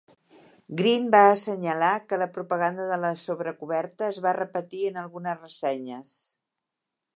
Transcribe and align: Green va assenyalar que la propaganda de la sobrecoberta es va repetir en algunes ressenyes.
Green 0.77 1.03
va 1.15 1.19
assenyalar 1.33 1.89
que 2.13 2.19
la 2.21 2.27
propaganda 2.37 2.87
de 2.93 2.97
la 3.03 3.13
sobrecoberta 3.25 4.09
es 4.15 4.19
va 4.29 4.35
repetir 4.41 4.83
en 4.93 5.01
algunes 5.05 5.47
ressenyes. 5.47 6.19